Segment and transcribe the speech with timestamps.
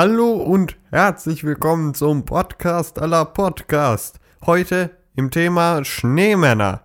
[0.00, 4.20] Hallo und herzlich willkommen zum Podcast aller Podcast.
[4.46, 6.84] Heute im Thema Schneemänner.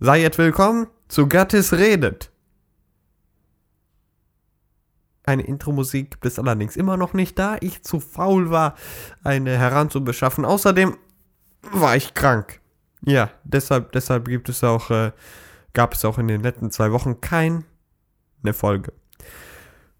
[0.00, 2.30] Seid willkommen zu Gattis Redet.
[5.24, 8.74] Eine Intro-Musik gibt es allerdings immer noch nicht, da ich zu faul war,
[9.24, 10.44] eine heranzubeschaffen.
[10.44, 10.98] Außerdem
[11.70, 12.60] war ich krank.
[13.00, 15.12] Ja, deshalb, deshalb gibt es auch, äh,
[15.72, 17.64] gab es auch in den letzten zwei Wochen keine
[18.52, 18.92] Folge.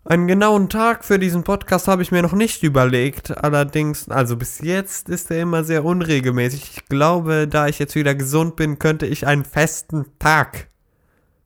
[0.05, 3.39] Einen genauen Tag für diesen Podcast habe ich mir noch nicht überlegt.
[3.39, 6.73] Allerdings, also bis jetzt ist er immer sehr unregelmäßig.
[6.75, 10.67] Ich glaube, da ich jetzt wieder gesund bin, könnte ich einen festen Tag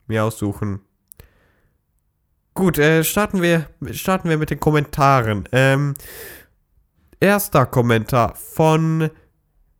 [0.06, 0.80] mir aussuchen.
[2.54, 5.46] Gut, äh, starten wir, starten wir mit den Kommentaren.
[5.52, 5.92] Ähm,
[7.20, 9.10] erster Kommentar von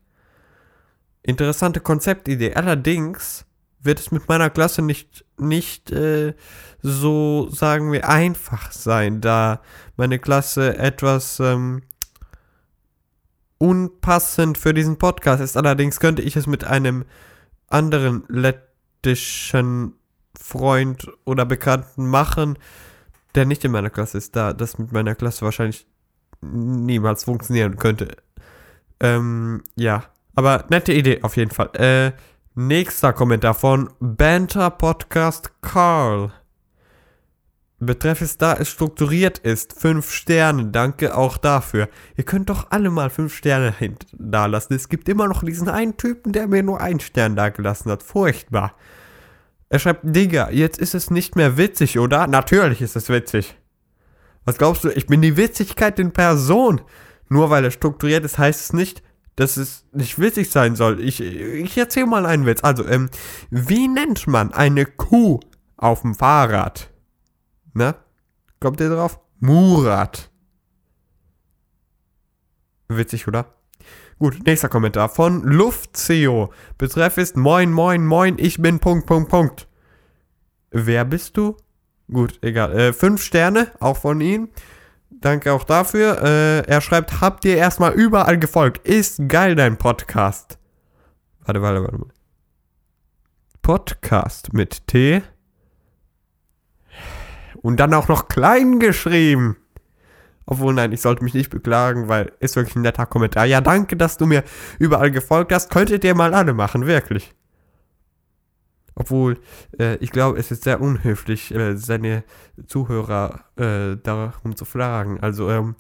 [1.22, 2.56] Interessante Konzeptidee.
[2.56, 3.46] Allerdings
[3.82, 6.34] wird es mit meiner Klasse nicht, nicht äh,
[6.82, 9.62] so, sagen wir, einfach sein, da
[9.96, 11.84] meine Klasse etwas ähm,
[13.60, 15.56] unpassend für diesen Podcast ist.
[15.56, 17.06] Allerdings könnte ich es mit einem
[17.68, 19.94] anderen lettischen
[20.40, 22.58] Freund oder Bekannten machen,
[23.36, 25.86] der nicht in meiner Klasse ist, da das mit meiner Klasse wahrscheinlich
[26.42, 28.18] niemals funktionieren könnte.
[29.00, 30.06] Ähm, ja.
[30.36, 31.70] Aber nette Idee auf jeden Fall.
[31.74, 32.14] Äh,
[32.56, 36.32] nächster Kommentar von Banter Podcast Carl.
[37.80, 39.80] Betreff ist, da es strukturiert ist.
[39.80, 41.88] Fünf Sterne, danke auch dafür.
[42.18, 43.74] Ihr könnt doch alle mal fünf Sterne
[44.12, 44.74] da lassen.
[44.74, 48.04] Es gibt immer noch diesen einen Typen, der mir nur einen Stern da gelassen hat.
[48.04, 48.76] Furchtbar.
[49.70, 52.28] Er schreibt, Digga, jetzt ist es nicht mehr witzig, oder?
[52.28, 53.56] Natürlich ist es witzig.
[54.44, 54.90] Was glaubst du?
[54.90, 56.82] Ich bin die Witzigkeit in Person.
[57.30, 59.04] Nur weil es strukturiert ist, heißt es nicht,
[59.36, 61.00] dass es nicht witzig sein soll.
[61.00, 62.64] Ich, ich erzähle mal einen Witz.
[62.64, 63.10] Also, ähm,
[63.52, 65.40] wie nennt man eine Kuh
[65.78, 66.89] auf dem Fahrrad?
[67.80, 67.96] Na?
[68.60, 69.22] Kommt ihr drauf?
[69.40, 70.30] Murat.
[72.90, 73.46] Witzig, oder?
[74.18, 76.52] Gut, nächster Kommentar von Luftzeo.
[76.78, 79.68] Betreff ist Moin, Moin, Moin, ich bin Punkt, Punkt, Punkt.
[80.72, 81.56] Wer bist du?
[82.12, 82.78] Gut, egal.
[82.78, 84.50] Äh, fünf Sterne, auch von ihm.
[85.10, 86.22] Danke auch dafür.
[86.22, 88.86] Äh, er schreibt, habt ihr erstmal überall gefolgt.
[88.86, 90.60] Ist geil dein Podcast.
[91.46, 92.08] Warte, warte, warte.
[93.62, 95.22] Podcast mit T.
[97.62, 99.58] Und dann auch noch klein geschrieben.
[100.46, 103.46] Obwohl, nein, ich sollte mich nicht beklagen, weil ist wirklich ein netter Kommentar.
[103.46, 104.44] Ja, danke, dass du mir
[104.80, 105.70] überall gefolgt hast.
[105.70, 107.36] Könntet ihr mal alle machen, wirklich.
[108.96, 109.40] Obwohl,
[109.78, 112.24] äh, ich glaube, es ist sehr unhöflich, äh, seine
[112.66, 115.20] Zuhörer äh, darum zu fragen.
[115.20, 115.76] Also, ähm,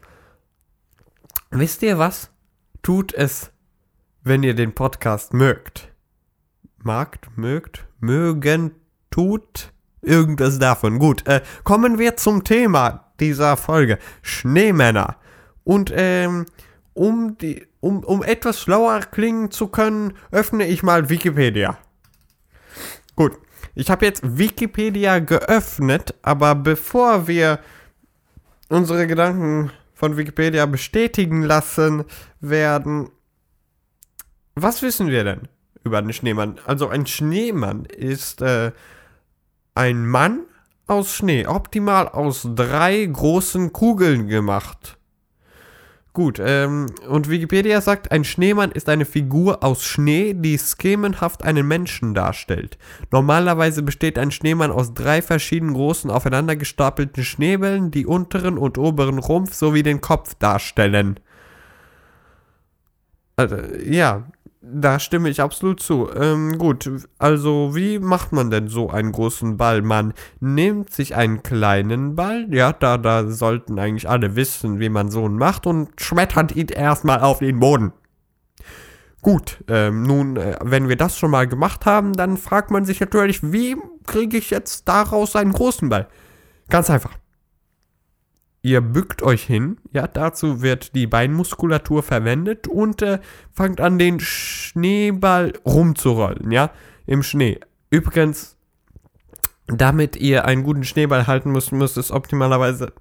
[1.49, 2.29] wisst ihr was?
[2.81, 3.51] Tut es,
[4.21, 5.91] wenn ihr den Podcast mögt.
[6.77, 8.75] Magt, mögt, mögen,
[9.09, 10.99] tut Irgendwas davon.
[10.99, 13.99] Gut, äh, kommen wir zum Thema dieser Folge.
[14.21, 15.17] Schneemänner.
[15.63, 16.45] Und ähm,
[16.93, 21.77] um, die, um, um etwas schlauer klingen zu können, öffne ich mal Wikipedia.
[23.15, 23.33] Gut,
[23.75, 27.59] ich habe jetzt Wikipedia geöffnet, aber bevor wir
[28.69, 32.05] unsere Gedanken von Wikipedia bestätigen lassen
[32.39, 33.09] werden,
[34.55, 35.47] was wissen wir denn
[35.83, 36.59] über den Schneemann?
[36.65, 38.71] Also ein Schneemann ist äh,
[39.79, 40.41] ein Mann
[40.87, 44.97] aus Schnee, optimal aus drei großen Kugeln gemacht.
[46.11, 51.65] Gut, ähm, und Wikipedia sagt, ein Schneemann ist eine Figur aus Schnee, die schemenhaft einen
[51.65, 52.77] Menschen darstellt.
[53.09, 59.19] Normalerweise besteht ein Schneemann aus drei verschiedenen großen aufeinander gestapelten Schneebällen, die unteren und oberen
[59.19, 61.21] Rumpf sowie den Kopf darstellen.
[63.37, 64.27] Also, ja,
[64.61, 66.09] da stimme ich absolut zu.
[66.13, 69.81] Ähm, gut, also wie macht man denn so einen großen Ball?
[69.81, 75.11] Man nimmt sich einen kleinen Ball, ja, da, da sollten eigentlich alle wissen, wie man
[75.11, 77.93] so einen macht und schmettert ihn erstmal auf den Boden.
[79.21, 82.99] Gut, ähm, nun, äh, wenn wir das schon mal gemacht haben, dann fragt man sich
[82.99, 83.75] natürlich, wie
[84.07, 86.07] kriege ich jetzt daraus einen großen Ball?
[86.69, 87.11] Ganz einfach.
[88.61, 93.19] Ihr bückt euch hin, ja, dazu wird die Beinmuskulatur verwendet und äh,
[93.53, 96.71] fangt an, den Schneeball rumzurollen, ja,
[97.05, 97.59] im Schnee.
[97.89, 98.57] Übrigens,
[99.67, 102.91] damit ihr einen guten Schneeball halten müsst, müsst es optimalerweise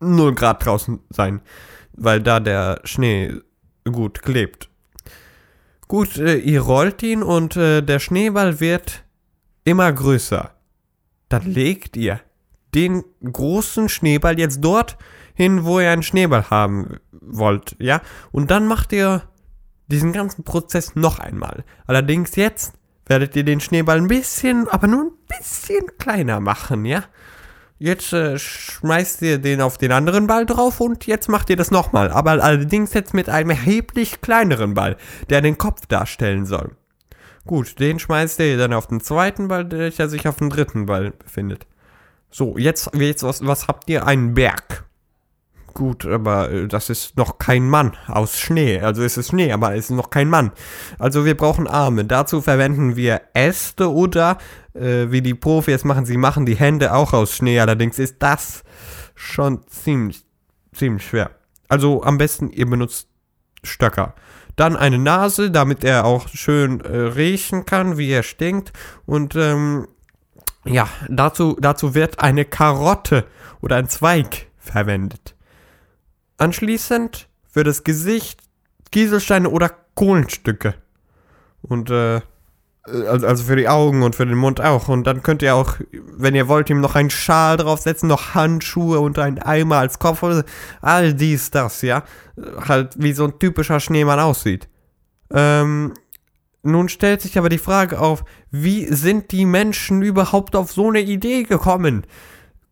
[0.00, 1.42] 0 Grad draußen sein,
[1.92, 3.34] weil da der Schnee
[3.84, 4.70] gut klebt.
[5.88, 9.04] Gut, äh, ihr rollt ihn und äh, der Schneeball wird
[9.64, 10.52] immer größer.
[11.28, 12.20] Dann legt ihr
[12.76, 14.96] den großen Schneeball jetzt dort
[15.34, 18.00] hin, wo ihr einen Schneeball haben wollt, ja?
[18.30, 19.22] Und dann macht ihr
[19.88, 21.64] diesen ganzen Prozess noch einmal.
[21.86, 22.74] Allerdings jetzt
[23.06, 27.04] werdet ihr den Schneeball ein bisschen, aber nur ein bisschen kleiner machen, ja?
[27.78, 31.70] Jetzt äh, schmeißt ihr den auf den anderen Ball drauf und jetzt macht ihr das
[31.70, 32.10] nochmal.
[32.10, 34.96] Aber allerdings jetzt mit einem erheblich kleineren Ball,
[35.28, 36.72] der den Kopf darstellen soll.
[37.44, 41.12] Gut, den schmeißt ihr dann auf den zweiten Ball, der sich auf dem dritten Ball
[41.12, 41.66] befindet.
[42.30, 44.06] So, jetzt, jetzt was, was habt ihr?
[44.06, 44.86] Einen Berg.
[45.76, 48.80] Gut, aber äh, das ist noch kein Mann aus Schnee.
[48.80, 50.52] Also es ist Schnee, aber es ist noch kein Mann.
[50.98, 52.06] Also wir brauchen Arme.
[52.06, 54.38] Dazu verwenden wir Äste oder,
[54.72, 57.60] äh, wie die Profis machen, sie machen die Hände auch aus Schnee.
[57.60, 58.64] Allerdings ist das
[59.14, 60.24] schon ziemlich,
[60.72, 61.32] ziemlich schwer.
[61.68, 63.08] Also am besten ihr benutzt
[63.62, 64.14] Stöcker.
[64.56, 68.72] Dann eine Nase, damit er auch schön äh, riechen kann, wie er stinkt.
[69.04, 69.88] Und ähm,
[70.66, 73.26] ja, dazu, dazu wird eine Karotte
[73.60, 75.34] oder ein Zweig verwendet.
[76.38, 78.40] Anschließend für das Gesicht
[78.92, 80.74] Kieselsteine oder Kohlenstücke.
[81.62, 82.20] Und äh,
[82.86, 84.88] also für die Augen und für den Mund auch.
[84.88, 89.00] Und dann könnt ihr auch, wenn ihr wollt, ihm noch einen Schal draufsetzen, noch Handschuhe
[89.00, 90.44] und einen Eimer als Koffer.
[90.80, 92.04] All dies, das, ja.
[92.68, 94.68] Halt wie so ein typischer Schneemann aussieht.
[95.30, 95.94] Ähm,
[96.66, 101.00] nun stellt sich aber die Frage auf, wie sind die Menschen überhaupt auf so eine
[101.00, 102.04] Idee gekommen?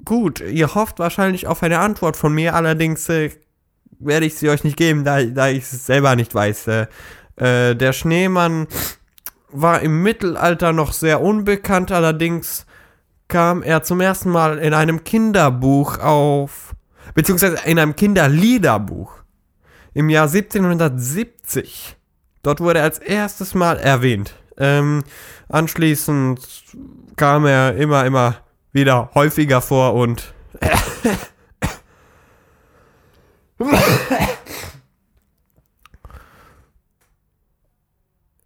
[0.05, 3.31] Gut, ihr hofft wahrscheinlich auf eine Antwort von mir, allerdings äh,
[3.99, 6.67] werde ich sie euch nicht geben, da, da ich es selber nicht weiß.
[6.69, 6.87] Äh,
[7.37, 8.67] äh, der Schneemann
[9.50, 12.67] war im Mittelalter noch sehr unbekannt, allerdings
[13.29, 16.75] kam er zum ersten Mal in einem Kinderbuch auf,
[17.14, 19.12] beziehungsweise in einem Kinderliederbuch
[19.94, 21.96] im Jahr 1770.
[22.44, 24.35] Dort wurde er als erstes Mal erwähnt.
[24.58, 25.02] Ähm,
[25.49, 26.46] anschließend
[27.17, 28.37] kam er immer, immer
[28.70, 30.35] wieder häufiger vor und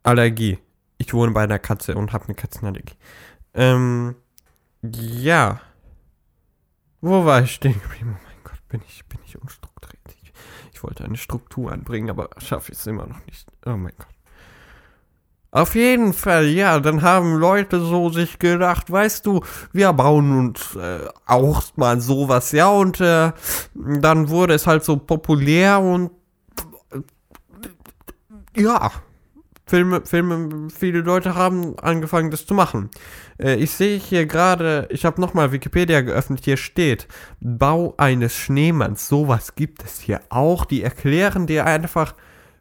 [0.05, 0.59] Allergie.
[0.99, 2.95] Ich wohne bei einer Katze und habe eine Katzenallergie.
[3.53, 4.15] Ähm,
[4.83, 5.61] ja.
[7.01, 8.17] Wo war ich stehen geblieben?
[8.17, 9.58] Oh mein Gott, bin ich, bin ich unstrukturiert.
[10.79, 13.49] Ich, wollte eine Struktur anbringen, aber schaffe ich es immer noch nicht.
[13.67, 14.07] Oh mein Gott.
[15.51, 19.41] Auf jeden Fall, ja, dann haben Leute so sich gedacht, weißt du,
[19.73, 23.33] wir bauen uns äh, auch mal sowas, ja, und äh,
[23.75, 26.13] dann wurde es halt so populär und
[26.93, 28.93] äh, ja,
[29.69, 32.89] Filme, Filme, viele Leute haben angefangen, das zu machen.
[33.39, 37.07] Äh, ich sehe hier gerade, ich habe nochmal Wikipedia geöffnet, hier steht,
[37.41, 42.15] Bau eines Schneemanns, sowas gibt es hier auch, die erklären dir einfach,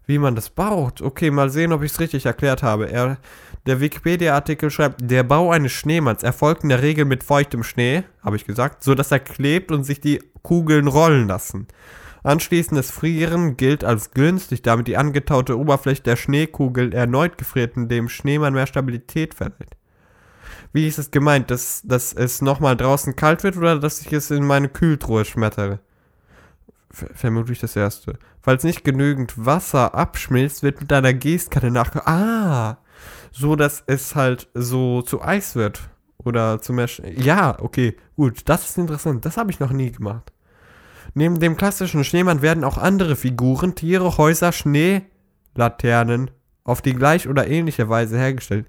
[0.06, 1.02] wie man das baut.
[1.02, 2.92] Okay, mal sehen, ob ich es richtig erklärt habe.
[2.92, 3.18] Er,
[3.66, 8.36] der Wikipedia-Artikel schreibt, der Bau eines Schneemanns erfolgt in der Regel mit feuchtem Schnee, habe
[8.36, 11.68] ich gesagt, so dass er klebt und sich die Kugeln rollen lassen.
[12.28, 18.10] Anschließendes Frieren gilt als günstig, damit die angetaute Oberfläche der Schneekugel erneut gefriert und dem
[18.10, 19.78] Schneemann mehr Stabilität verleiht.
[20.74, 24.30] Wie ist es gemeint, dass, dass es nochmal draußen kalt wird oder dass ich es
[24.30, 25.80] in meine Kühltruhe schmettere?
[26.90, 28.18] vermutlich das erste.
[28.42, 31.96] Falls nicht genügend Wasser abschmilzt, wird mit einer Gießkanne nach.
[32.06, 32.78] Ah!
[33.32, 35.90] So, dass es halt so zu Eis wird.
[36.18, 37.24] Oder zum Beispiel.
[37.24, 38.42] Ja, okay, gut.
[38.46, 39.26] Das ist interessant.
[39.26, 40.32] Das habe ich noch nie gemacht.
[41.18, 46.30] Neben dem klassischen Schneemann werden auch andere Figuren, Tiere, Häuser, Schneelaternen
[46.64, 48.68] auf die gleich oder ähnliche Weise hergestellt.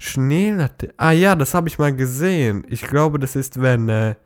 [0.00, 0.96] Schneelaternen.
[0.96, 2.66] Ah ja, das habe ich mal gesehen.
[2.68, 4.16] Ich glaube, das ist, wenn, äh,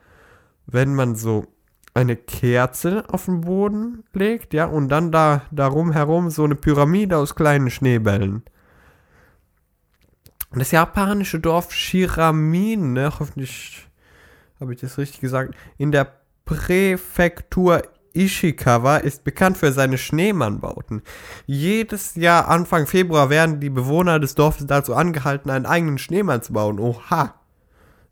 [0.64, 1.44] wenn man so
[1.92, 7.18] eine Kerze auf den Boden legt, ja, und dann da darum herum so eine Pyramide
[7.18, 8.44] aus kleinen Schneebällen.
[10.52, 13.86] Das japanische Dorf Shiramine, hoffentlich
[14.58, 16.17] habe ich das richtig gesagt, in der
[16.48, 17.82] Präfektur
[18.14, 21.02] Ishikawa ist bekannt für seine Schneemannbauten.
[21.44, 26.54] Jedes Jahr Anfang Februar werden die Bewohner des Dorfes dazu angehalten, einen eigenen Schneemann zu
[26.54, 26.80] bauen.
[26.80, 27.34] Oha.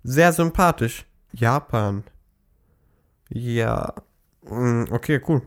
[0.05, 1.07] Sehr sympathisch.
[1.33, 2.05] Japan.
[3.31, 3.95] Ja.
[4.43, 5.41] Mm, okay, cool.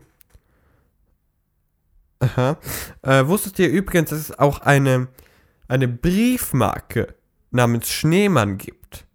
[2.18, 2.58] Aha.
[3.02, 5.06] Äh, wusstet ihr übrigens, dass es auch eine,
[5.68, 7.14] eine Briefmarke
[7.52, 9.06] namens Schneemann gibt?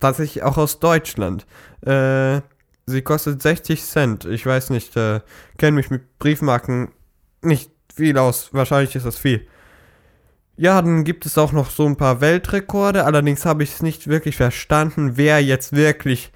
[0.00, 1.46] Tatsächlich auch aus Deutschland.
[1.82, 2.40] Äh,
[2.86, 4.24] sie kostet 60 Cent.
[4.24, 5.20] Ich weiß nicht, äh,
[5.58, 6.92] kenne mich mit Briefmarken
[7.42, 8.52] nicht viel aus.
[8.52, 9.46] Wahrscheinlich ist das viel.
[10.56, 13.04] Ja, dann gibt es auch noch so ein paar Weltrekorde.
[13.04, 16.32] Allerdings habe ich es nicht wirklich verstanden, wer jetzt wirklich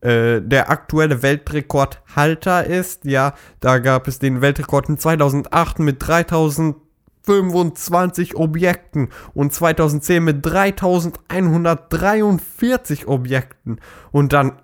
[0.00, 3.04] äh, der aktuelle Weltrekordhalter ist.
[3.04, 6.89] Ja, da gab es den Weltrekord in 2008 mit 3005
[7.30, 13.78] 25 Objekten und 2010 mit 3143 Objekten.
[14.10, 14.54] Und dann,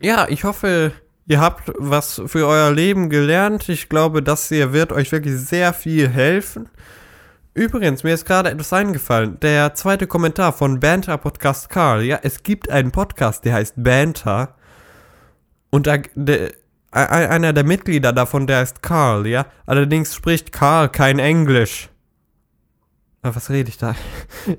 [0.00, 0.92] Ja, ich hoffe,
[1.26, 3.68] ihr habt was für euer Leben gelernt.
[3.68, 6.70] Ich glaube, das hier wird euch wirklich sehr viel helfen.
[7.52, 9.38] Übrigens, mir ist gerade etwas eingefallen.
[9.40, 12.00] Der zweite Kommentar von Banter Podcast Karl.
[12.04, 14.56] Ja, es gibt einen Podcast, der heißt Banter.
[15.68, 15.98] Und da,
[16.90, 19.46] einer der Mitglieder davon, der ist Karl, ja.
[19.66, 21.88] Allerdings spricht Karl kein Englisch.
[23.22, 23.94] Was rede ich da?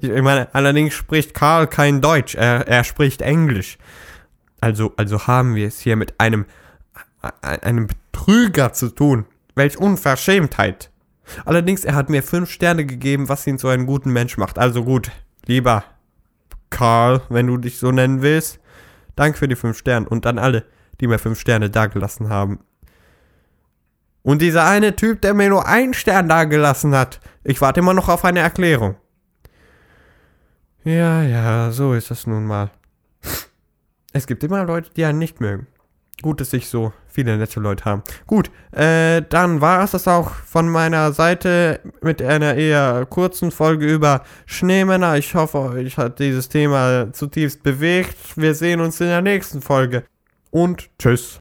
[0.02, 2.36] Ich meine, allerdings spricht Karl kein Deutsch.
[2.36, 3.78] Er, er spricht Englisch.
[4.62, 6.46] Also, also haben wir es hier mit einem,
[7.42, 9.26] einem Betrüger zu tun.
[9.56, 10.92] Welch Unverschämtheit.
[11.46, 14.60] Allerdings, er hat mir fünf Sterne gegeben, was ihn zu einem guten Mensch macht.
[14.60, 15.12] Also gut,
[15.46, 15.84] lieber
[16.70, 18.60] Karl, wenn du dich so nennen willst.
[19.16, 20.66] Danke für die fünf Sterne und an alle
[21.02, 22.60] die mir fünf Sterne dagelassen haben.
[24.24, 28.08] Und dieser eine Typ, der mir nur einen Stern dagelassen hat, ich warte immer noch
[28.08, 28.96] auf eine Erklärung.
[30.84, 32.72] Ja, ja, so ist es nun mal.
[34.14, 35.68] Es gibt immer Leute, die einen nicht mögen.
[36.22, 38.04] Gut, dass ich so viele nette Leute habe.
[38.28, 43.92] Gut, äh, dann war es das auch von meiner Seite mit einer eher kurzen Folge
[43.92, 45.18] über Schneemänner.
[45.18, 48.18] Ich hoffe, euch hat dieses Thema zutiefst bewegt.
[48.36, 50.04] Wir sehen uns in der nächsten Folge
[50.52, 51.40] und tschüss.